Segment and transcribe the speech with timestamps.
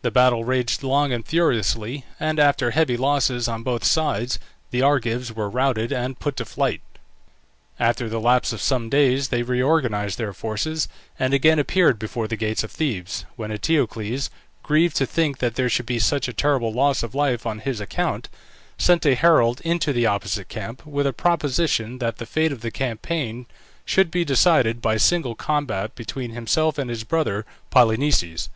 [0.00, 4.38] The battle raged long and furiously, and after heavy losses on both sides
[4.70, 6.80] the Argives were routed and put to flight.
[7.78, 12.34] After the lapse of some days they reorganized their forces, and again appeared before the
[12.36, 14.30] gates of Thebes, when Eteocles,
[14.62, 17.78] grieved to think that there should be such a terrible loss of life on his
[17.78, 18.30] account,
[18.78, 22.70] sent a herald into the opposite camp, with a proposition that the fate of the
[22.70, 23.44] campaign
[23.84, 28.48] should be decided by single combat between himself and his brother Polynices.